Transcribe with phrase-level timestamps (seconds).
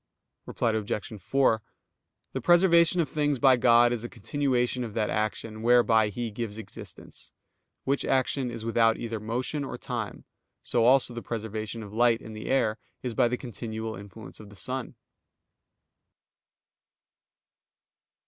[0.47, 1.21] Reply Obj.
[1.21, 1.61] 4:
[2.33, 6.57] The preservation of things by God is a continuation of that action whereby He gives
[6.57, 7.31] existence,
[7.83, 10.25] which action is without either motion or time;
[10.63, 14.49] so also the preservation of light in the air is by the continual influence of
[14.49, 14.95] the sun.